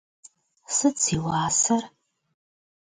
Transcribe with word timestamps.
Sıt 0.75 0.97
zi 1.05 1.17
vuaser? 1.23 1.83